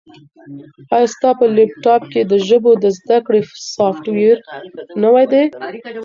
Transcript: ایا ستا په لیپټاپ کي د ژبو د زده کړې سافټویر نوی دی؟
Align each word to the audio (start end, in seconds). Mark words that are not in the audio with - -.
ایا 0.95 1.11
ستا 1.13 1.29
په 1.39 1.45
لیپټاپ 1.57 2.01
کي 2.11 2.21
د 2.31 2.33
ژبو 2.47 2.71
د 2.83 2.85
زده 2.99 3.17
کړې 3.25 3.41
سافټویر 3.75 4.37
نوی 5.03 5.25
دی؟ 5.31 5.43